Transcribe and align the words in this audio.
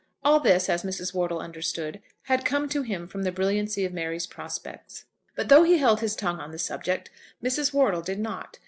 All 0.23 0.39
this, 0.39 0.67
as 0.67 0.81
Mrs. 0.81 1.13
Wortle 1.13 1.37
understood, 1.43 2.01
had 2.23 2.43
come 2.43 2.67
to 2.69 2.81
him 2.81 3.07
from 3.07 3.21
the 3.21 3.31
brilliancy 3.31 3.85
of 3.85 3.93
Mary's 3.93 4.25
prospects. 4.25 5.05
But 5.35 5.47
though 5.49 5.61
he 5.61 5.77
held 5.77 5.99
his 5.99 6.15
tongue 6.15 6.39
on 6.39 6.49
the 6.49 6.57
subject, 6.57 7.11
Mrs. 7.43 7.71
Wortle 7.71 8.01
did 8.01 8.17
not. 8.17 8.57